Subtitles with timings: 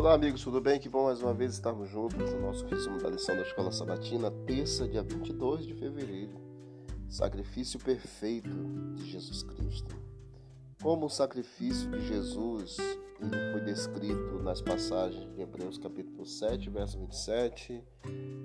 [0.00, 0.80] Olá, amigos, tudo bem?
[0.80, 4.30] Que bom mais uma vez estarmos juntos no nosso resumo da lição da Escola Sabatina,
[4.46, 6.40] terça, dia 22 de fevereiro.
[7.06, 8.48] Sacrifício perfeito
[8.94, 9.94] de Jesus Cristo.
[10.82, 12.78] Como o sacrifício de Jesus
[13.52, 17.84] foi descrito nas passagens de Hebreus capítulo 7, verso 27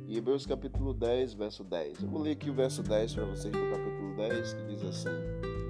[0.10, 2.04] e Hebreus capítulo 10, verso 10.
[2.04, 5.65] Eu vou ler aqui o verso 10 para vocês do capítulo 10, que diz assim: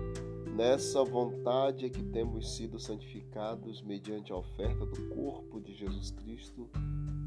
[0.56, 6.70] Nessa vontade é que temos sido santificados mediante a oferta do corpo de Jesus Cristo,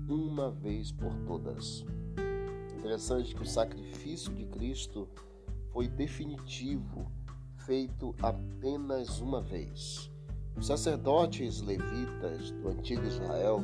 [0.09, 1.85] uma vez por todas.
[2.79, 5.07] Interessante que o sacrifício de Cristo
[5.75, 7.13] foi definitivo,
[7.67, 10.11] feito apenas uma vez.
[10.57, 13.63] Os sacerdotes levitas do antigo Israel,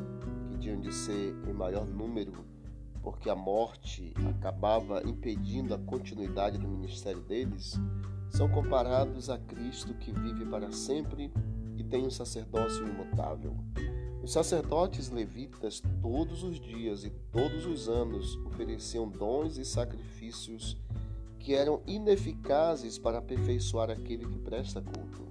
[0.50, 2.44] que tinham de ser em maior número,
[3.02, 7.80] porque a morte acabava impedindo a continuidade do ministério deles,
[8.34, 11.32] são comparados a Cristo que vive para sempre
[11.76, 13.56] e tem um sacerdócio imutável.
[14.24, 20.76] Os sacerdotes levitas todos os dias e todos os anos ofereciam dons e sacrifícios
[21.38, 25.28] que eram ineficazes para aperfeiçoar aquele que presta culto.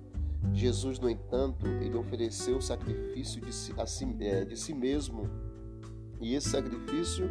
[0.54, 5.30] Jesus, no entanto, ele ofereceu o sacrifício de si, si, é, de si mesmo,
[6.22, 7.30] e esse sacrifício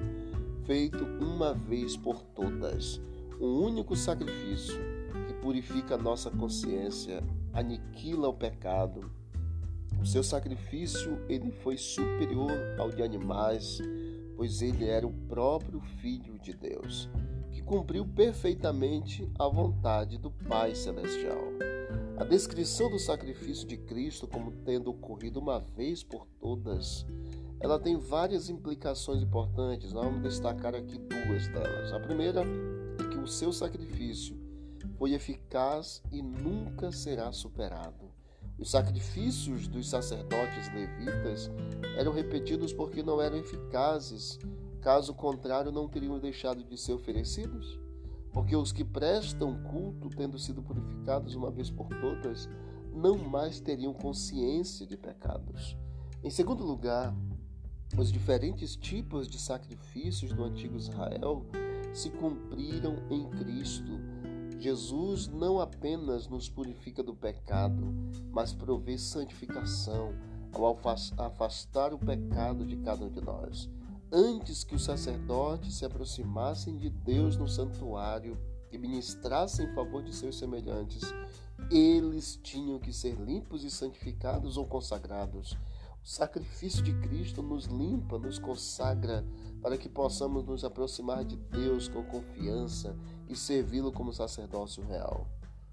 [0.67, 3.01] feito uma vez por todas,
[3.41, 5.02] um único sacrifício
[5.43, 7.21] purifica nossa consciência,
[7.53, 9.11] aniquila o pecado.
[10.01, 13.81] O seu sacrifício ele foi superior ao de animais,
[14.37, 17.11] pois ele era o próprio Filho de Deus,
[17.51, 21.43] que cumpriu perfeitamente a vontade do Pai Celestial.
[22.17, 27.05] A descrição do sacrifício de Cristo como tendo ocorrido uma vez por todas,
[27.59, 29.93] ela tem várias implicações importantes.
[29.93, 31.93] Nós vamos destacar aqui duas delas.
[31.93, 34.42] A primeira é que o seu sacrifício
[35.03, 38.09] foi eficaz e nunca será superado.
[38.57, 41.51] Os sacrifícios dos sacerdotes levitas
[41.97, 44.39] eram repetidos porque não eram eficazes,
[44.81, 47.81] caso contrário, não teriam deixado de ser oferecidos.
[48.33, 52.49] Porque os que prestam culto, tendo sido purificados uma vez por todas,
[52.95, 55.77] não mais teriam consciência de pecados.
[56.23, 57.13] Em segundo lugar,
[57.99, 61.45] os diferentes tipos de sacrifícios do antigo Israel
[61.93, 63.99] se cumpriram em Cristo
[64.63, 67.93] Jesus não apenas nos purifica do pecado,
[68.31, 70.15] mas provê santificação
[70.53, 70.79] ao
[71.19, 73.69] afastar o pecado de cada um de nós.
[74.13, 78.39] Antes que os sacerdotes se aproximassem de Deus no santuário
[78.71, 81.13] e ministrassem em favor de seus semelhantes,
[81.69, 85.59] eles tinham que ser limpos e santificados ou consagrados.
[86.05, 89.25] O sacrifício de Cristo nos limpa, nos consagra,
[89.61, 92.97] para que possamos nos aproximar de Deus com confiança
[93.33, 95.27] e servi-lo como sacerdócio real.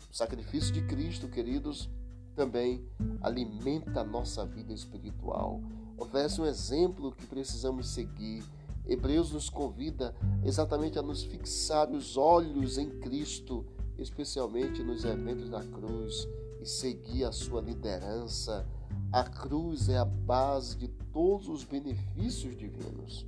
[0.10, 1.90] O sacrifício de Cristo, queridos,
[2.36, 2.84] também
[3.22, 5.62] alimenta a nossa vida espiritual.
[5.98, 8.44] Oferece um exemplo que precisamos seguir.
[8.88, 13.66] Hebreus nos convida exatamente a nos fixar os olhos em Cristo,
[13.98, 16.28] especialmente nos eventos da cruz,
[16.62, 18.66] e seguir a sua liderança.
[19.12, 23.28] A cruz é a base de todos os benefícios divinos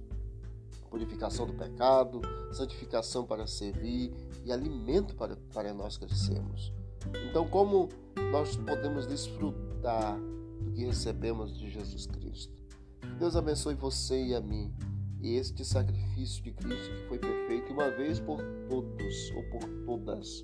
[0.91, 2.21] purificação do pecado,
[2.51, 4.13] santificação para servir
[4.45, 6.73] e alimento para, para nós crescermos.
[7.29, 7.87] Então, como
[8.31, 10.19] nós podemos desfrutar
[10.59, 12.53] do que recebemos de Jesus Cristo?
[13.17, 14.71] Deus abençoe você e a mim.
[15.21, 20.43] E este sacrifício de Cristo que foi perfeito uma vez por todos ou por todas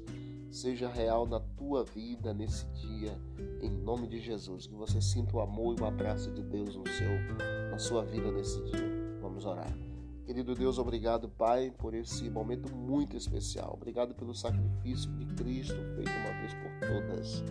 [0.51, 3.19] seja real na tua vida nesse dia,
[3.61, 4.67] em nome de Jesus.
[4.67, 7.09] Que você sinta o amor e o abraço de Deus no seu,
[7.71, 9.19] na sua vida nesse dia.
[9.19, 9.75] Vamos orar.
[10.27, 13.73] Querido Deus, obrigado, Pai, por esse momento muito especial.
[13.73, 17.43] Obrigado pelo sacrifício de Cristo feito uma vez por todas.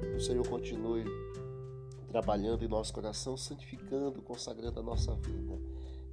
[0.00, 1.04] Que o Senhor continue
[2.08, 5.60] trabalhando em nosso coração, santificando, consagrando a nossa vida.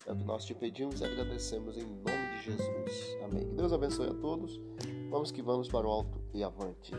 [0.05, 3.17] É o que nós te pedimos e agradecemos em nome de Jesus.
[3.23, 3.47] Amém.
[3.47, 4.61] Que Deus abençoe a todos.
[5.09, 6.91] Vamos que vamos para o alto e avante.